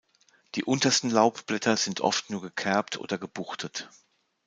Die 0.55 0.63
untersten 0.63 1.11
Laubblätter 1.11 1.77
sind 1.77 2.01
oft 2.01 2.31
nur 2.31 2.41
gekerbt 2.41 2.97
oder 2.97 3.19
gebuchtet. 3.19 3.87